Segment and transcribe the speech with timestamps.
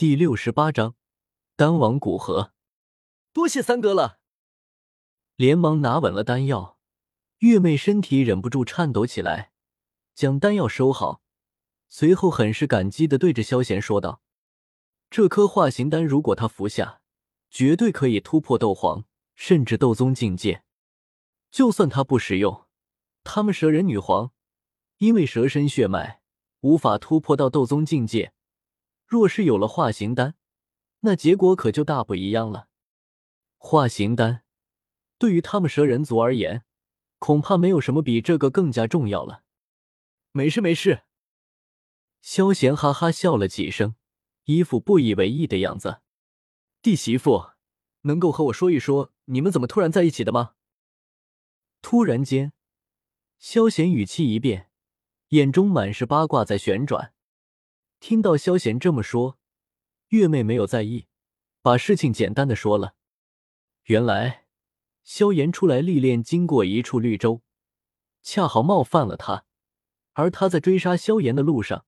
[0.00, 0.94] 第六十八章，
[1.56, 2.54] 丹王古河。
[3.34, 4.18] 多谢三哥了。
[5.36, 6.78] 连忙拿稳了丹药，
[7.40, 9.52] 月妹身体忍不住颤抖起来，
[10.14, 11.20] 将丹药收好，
[11.86, 14.22] 随后很是感激的对着萧贤说道
[15.10, 17.02] ：“这颗化形丹，如果他服下，
[17.50, 19.04] 绝对可以突破斗皇，
[19.34, 20.64] 甚至斗宗境界。
[21.50, 22.66] 就算他不使用，
[23.22, 24.32] 他们蛇人女皇
[24.96, 26.22] 因为蛇身血脉
[26.60, 28.32] 无法突破到斗宗境界。”
[29.10, 30.36] 若是有了化形丹，
[31.00, 32.68] 那结果可就大不一样了。
[33.58, 34.44] 化形丹
[35.18, 36.62] 对于他们蛇人族而言，
[37.18, 39.42] 恐怕没有什么比这个更加重要了。
[40.30, 41.02] 没事没事，
[42.22, 43.96] 萧贤哈哈笑了几声，
[44.44, 46.02] 一副不以为意的样子。
[46.80, 47.50] 弟媳妇，
[48.02, 50.54] 能够和我说一说你们怎么突然在一起的吗？
[51.82, 52.52] 突然间，
[53.40, 54.70] 萧贤语气一变，
[55.30, 57.12] 眼中满是八卦在旋转。
[58.00, 59.38] 听到萧贤这么说，
[60.08, 61.06] 月妹没有在意，
[61.60, 62.94] 把事情简单的说了。
[63.84, 64.46] 原来
[65.02, 67.42] 萧炎出来历练，经过一处绿洲，
[68.22, 69.44] 恰好冒犯了他。
[70.14, 71.84] 而他在追杀萧炎的路上，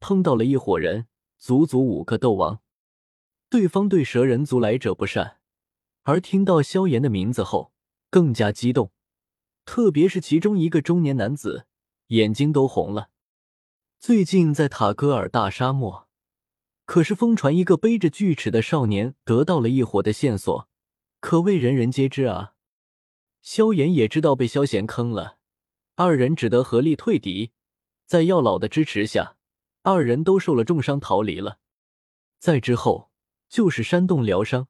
[0.00, 1.06] 碰到了一伙人，
[1.38, 2.60] 足足五个斗王。
[3.48, 5.38] 对方对蛇人族来者不善，
[6.02, 7.72] 而听到萧炎的名字后，
[8.10, 8.90] 更加激动。
[9.64, 11.66] 特别是其中一个中年男子，
[12.08, 13.10] 眼睛都红了。
[14.06, 16.10] 最近在塔戈尔大沙漠，
[16.84, 20.68] 可是疯传一个背着锯齿的少年得到了一伙的线索，
[21.20, 22.52] 可谓人人皆知啊。
[23.40, 25.38] 萧炎也知道被萧贤坑了，
[25.94, 27.52] 二人只得合力退敌。
[28.04, 29.38] 在药老的支持下，
[29.80, 31.58] 二人都受了重伤逃离了。
[32.38, 33.10] 再之后
[33.48, 34.68] 就是山洞疗伤，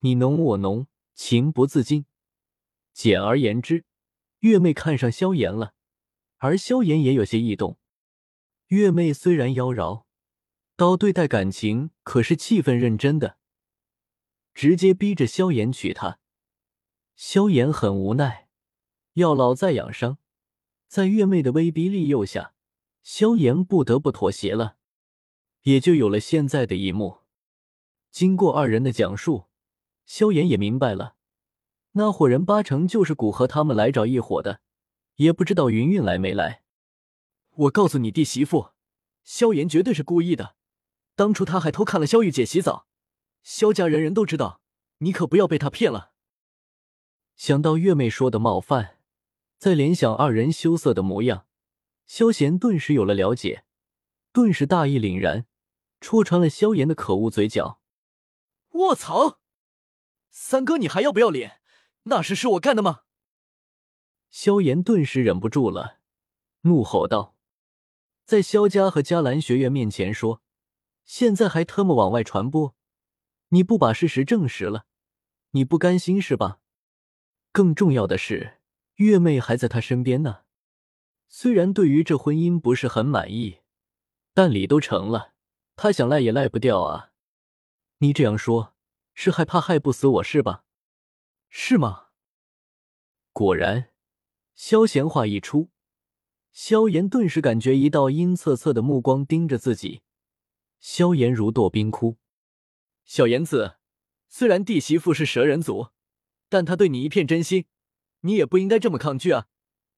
[0.00, 2.04] 你侬我侬，情不自禁。
[2.92, 3.86] 简而言之，
[4.40, 5.72] 月妹看上萧炎了，
[6.36, 7.78] 而萧炎也有些异动。
[8.72, 10.04] 月妹虽然妖娆，
[10.76, 13.36] 刀对待感情可是气愤认真的，
[14.54, 16.18] 直接逼着萧炎娶她。
[17.14, 18.48] 萧炎很无奈，
[19.12, 20.16] 药老在养伤，
[20.88, 22.54] 在月妹的威逼利诱下，
[23.02, 24.76] 萧炎不得不妥协了，
[25.64, 27.18] 也就有了现在的一幕。
[28.10, 29.48] 经过二人的讲述，
[30.06, 31.16] 萧炎也明白了，
[31.90, 34.62] 那伙人八成就是蛊和他们来找一伙的，
[35.16, 36.61] 也不知道云云来没来。
[37.54, 38.70] 我告诉你弟媳妇，
[39.22, 40.56] 萧炎绝对是故意的。
[41.14, 42.86] 当初他还偷看了萧玉姐洗澡，
[43.42, 44.62] 萧家人人都知道，
[44.98, 46.12] 你可不要被他骗了。
[47.36, 48.98] 想到月妹说的冒犯，
[49.58, 51.46] 再联想二人羞涩的模样，
[52.06, 53.64] 萧贤顿时有了了解，
[54.32, 55.46] 顿时大义凛然，
[56.00, 57.80] 戳穿了萧炎的可恶嘴角。
[58.70, 59.40] 卧槽！
[60.30, 61.60] 三哥，你还要不要脸？
[62.04, 63.02] 那事是我干的吗？
[64.30, 65.98] 萧炎顿时忍不住了，
[66.62, 67.36] 怒吼道。
[68.32, 70.40] 在萧家和迦兰学院面前说，
[71.04, 72.74] 现在还特么往外传播，
[73.48, 74.86] 你不把事实证实了，
[75.50, 76.58] 你不甘心是吧？
[77.52, 78.54] 更重要的是，
[78.94, 80.44] 月妹还在他身边呢。
[81.28, 83.58] 虽然对于这婚姻不是很满意，
[84.32, 85.34] 但礼都成了，
[85.76, 87.10] 他想赖也赖不掉啊。
[87.98, 88.74] 你这样说，
[89.12, 90.64] 是害怕害不死我是吧？
[91.50, 92.06] 是吗？
[93.34, 93.90] 果然，
[94.54, 95.71] 萧贤话一出。
[96.52, 100.02] 萧炎顿时感觉一道阴恻恻的目光盯着自己，
[100.78, 102.18] 萧炎如堕冰窟。
[103.06, 103.76] 小炎子，
[104.28, 105.88] 虽然弟媳妇是蛇人族，
[106.50, 107.64] 但她对你一片真心，
[108.20, 109.48] 你也不应该这么抗拒啊！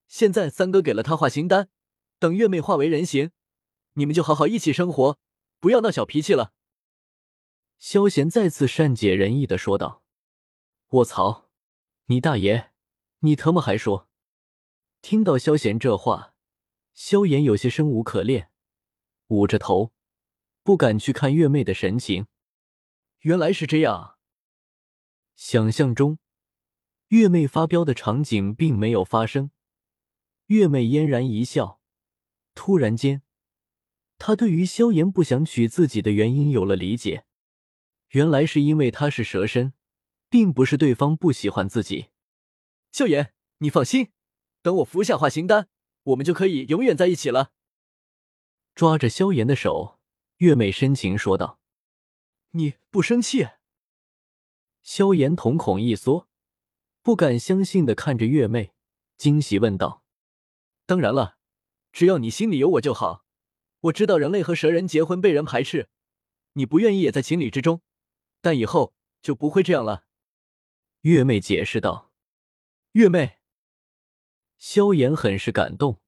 [0.07, 1.69] 现在三哥给了她化形丹，
[2.19, 3.31] 等月妹化为人形，
[3.93, 5.19] 你们就好好一起生活，
[5.59, 6.53] 不要闹小脾气了。
[7.77, 10.03] 萧炎再次善解人意的说道
[10.87, 11.49] ：“我操，
[12.05, 12.71] 你大爷，
[13.19, 14.07] 你特么还说？”
[15.03, 16.34] 听到萧贤这话。
[16.95, 18.49] 萧炎有些生无可恋，
[19.27, 19.93] 捂着头，
[20.63, 22.27] 不敢去看月妹的神情。
[23.19, 24.17] 原来是这样。
[25.35, 26.19] 想象中，
[27.09, 29.51] 月妹发飙的场景并没有发生。
[30.45, 31.81] 月妹嫣然一笑，
[32.53, 33.23] 突然间，
[34.17, 37.25] 她对于萧炎不想娶自己的原因有了理解。
[38.11, 39.73] 原来是因为他是蛇身，
[40.29, 42.07] 并不是对方不喜欢自己。
[42.93, 44.13] 萧炎，你放心，
[44.61, 45.67] 等我服下化形丹。
[46.05, 47.51] 我们就可以永远在一起了。
[48.73, 49.99] 抓着萧炎的手，
[50.37, 51.59] 月妹深情说道
[52.51, 53.47] ：“你不生气？”
[54.83, 56.27] 萧炎瞳孔一缩，
[57.01, 58.73] 不敢相信的看着月妹，
[59.17, 60.03] 惊喜问道
[60.85, 61.37] ：“当然了，
[61.91, 63.25] 只要你心里有我就好。
[63.81, 65.89] 我知道人类和蛇人结婚被人排斥，
[66.53, 67.81] 你不愿意也在情理之中，
[68.41, 70.05] 但以后就不会这样了。”
[71.01, 72.11] 月妹解释道
[72.93, 73.39] ：“月妹。”
[74.57, 76.01] 萧炎很是感动，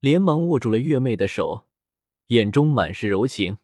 [0.00, 1.66] 连忙握住了月妹的手，
[2.28, 3.58] 眼中满是柔情。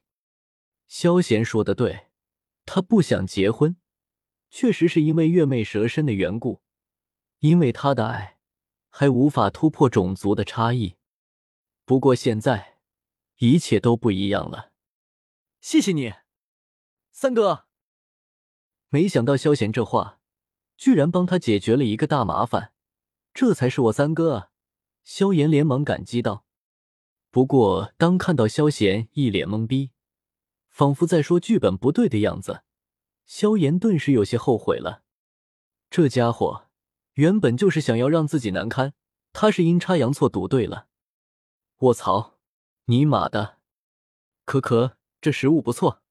[0.87, 2.09] 萧贤说的对，
[2.67, 3.77] 他不想结婚，
[4.51, 6.63] 确实是因为月妹蛇身的缘故，
[7.39, 8.39] 因为他的爱
[8.89, 10.97] 还无法突破种族的差异。
[11.85, 12.79] 不过现在
[13.39, 14.73] 一切都不一样了。
[15.61, 16.13] 谢谢你，
[17.11, 17.67] 三哥。
[18.91, 20.21] 没想到萧贤这话，
[20.77, 22.74] 居然帮他解决了一个大麻烦。
[23.35, 24.51] 这才是我三哥啊！
[25.03, 26.47] 萧炎连忙感激道。
[27.33, 29.91] 不过，当看到萧贤一脸懵逼，
[30.69, 32.63] 仿佛在说剧本不对的样子，
[33.27, 35.03] 萧炎顿时有些后悔了。
[35.91, 36.69] 这家伙
[37.15, 38.95] 原本就是想要让自己难堪，
[39.33, 40.87] 他是阴差阳错赌对了。
[41.79, 42.39] 卧槽！
[42.85, 43.59] 尼玛的！
[44.45, 46.03] 可可，这食物不错。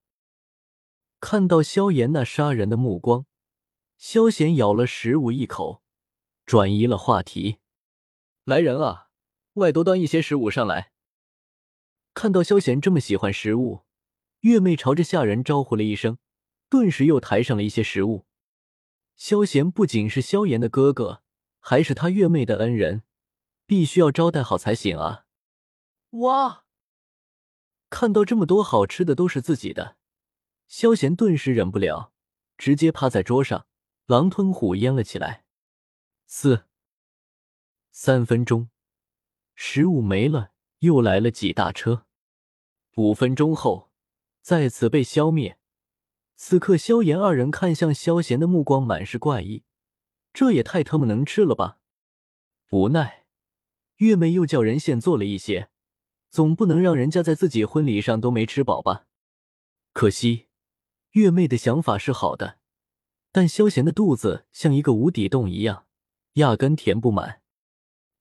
[1.21, 3.25] 看到萧炎那杀人的目光，
[3.95, 5.82] 萧贤咬了食物一口，
[6.45, 7.57] 转移了话题。
[8.43, 9.09] 来人啊，
[9.53, 10.91] 外多端一些食物上来。
[12.13, 13.81] 看到萧贤这么喜欢食物，
[14.41, 16.17] 月妹朝着下人招呼了一声，
[16.69, 18.25] 顿时又抬上了一些食物。
[19.15, 21.23] 萧贤不仅是萧炎的哥哥，
[21.59, 23.03] 还是他月妹的恩人，
[23.65, 25.25] 必须要招待好才行啊！
[26.09, 26.65] 哇，
[27.89, 29.97] 看到这么多好吃的都是自己的。
[30.67, 32.11] 萧贤顿时忍不了，
[32.57, 33.67] 直接趴在桌上，
[34.07, 35.42] 狼吞虎咽了起来。
[36.35, 36.65] 四
[37.91, 38.69] 三分钟，
[39.53, 42.07] 食物没了，又来了几大车。
[42.95, 43.91] 五分钟后，
[44.41, 45.59] 再次被消灭。
[46.35, 49.63] 此刻，萧炎二人看向萧贤的目光满是怪异，
[50.33, 51.77] 这也太他妈能吃了吧！
[52.71, 53.27] 无奈，
[53.97, 55.69] 月妹又叫人现做了一些，
[56.31, 59.05] 总不能让人家在自己婚礼上都没吃饱吧？
[59.93, 60.47] 可惜。
[61.11, 62.57] 月妹的想法是好的，
[63.31, 65.85] 但萧贤的肚子像一个无底洞一样，
[66.33, 67.41] 压根填不满。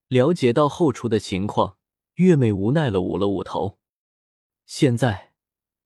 [0.08, 1.78] 了解到后厨的情况，
[2.14, 3.78] 月美无奈了，捂了捂头。
[4.66, 5.32] 现在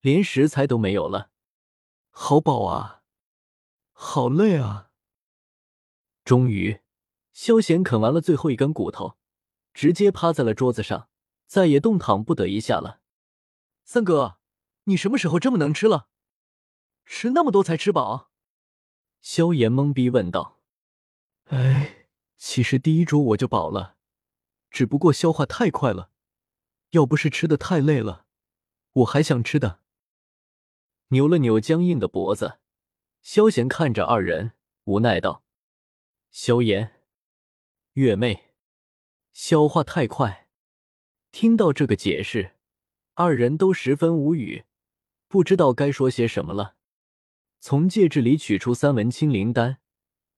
[0.01, 1.31] 连食材都没有了，
[2.09, 3.03] 好饱啊，
[3.91, 4.91] 好累啊！
[6.25, 6.81] 终于，
[7.31, 9.17] 萧贤啃完了最后一根骨头，
[9.73, 11.09] 直接趴在了桌子上，
[11.45, 12.99] 再也动弹不得一下了。
[13.85, 14.39] 三哥，
[14.83, 16.09] 你什么时候这么能吃了？
[17.05, 18.29] 吃那么多才吃饱？
[19.21, 20.59] 萧炎懵逼问道。
[21.45, 21.96] 哎，
[22.37, 23.97] 其实第一桌我就饱了，
[24.69, 26.11] 只不过消化太快了。
[26.91, 28.25] 要不是吃的太累了，
[28.93, 29.81] 我还想吃的。
[31.09, 32.59] 扭了扭僵硬的脖子，
[33.21, 34.53] 萧炎看着二人，
[34.85, 35.43] 无奈道
[36.31, 37.01] ：“萧炎，
[37.93, 38.53] 月妹，
[39.33, 40.47] 消化太快。”
[41.31, 42.55] 听到这个解释，
[43.15, 44.65] 二人都十分无语，
[45.27, 46.75] 不知道该说些什么了。
[47.59, 49.79] 从戒指里取出三文清灵丹，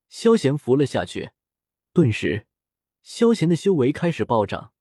[0.09, 1.31] 萧贤服了下去，
[1.91, 2.47] 顿时，
[3.01, 4.73] 萧贤的修为开始暴涨，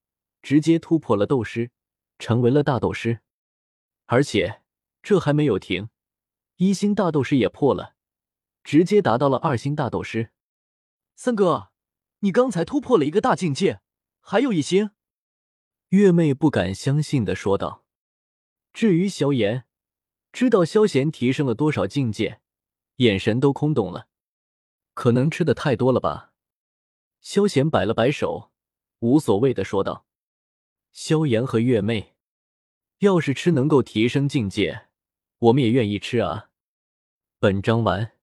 [0.43, 1.71] 直接突破了斗师，
[2.19, 3.21] 成为了大斗师。
[4.07, 4.63] 而且
[5.03, 5.91] 这还没有停，
[6.57, 7.95] 一星大斗师也破了，
[8.63, 10.31] 直接达到了二星大斗师。
[11.17, 11.71] 三哥，
[12.21, 13.81] 你刚才突破了一个大境界，
[14.21, 14.91] 还有一星？
[15.89, 17.85] 月妹不敢相信的说道。
[18.73, 19.65] 至于萧炎。
[20.31, 22.43] 知道萧贤提升了多少境界，
[22.97, 24.07] 眼神都空洞了。
[24.93, 26.35] 可能吃的太多了吧？
[27.21, 28.51] 萧炎摆了摆手，
[29.01, 30.07] 无所谓的说道
[30.93, 32.15] ：“萧炎和月妹，
[32.99, 34.89] 要是吃能够提升境界，
[35.39, 36.51] 我们也愿意吃啊。”
[37.39, 38.18] 本章完。